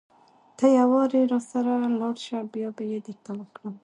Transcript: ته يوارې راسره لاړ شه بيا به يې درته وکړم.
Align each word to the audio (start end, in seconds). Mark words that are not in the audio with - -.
ته 0.57 0.65
يوارې 0.79 1.21
راسره 1.31 1.73
لاړ 1.99 2.15
شه 2.25 2.37
بيا 2.53 2.69
به 2.75 2.83
يې 2.91 2.99
درته 3.05 3.31
وکړم. 3.39 3.75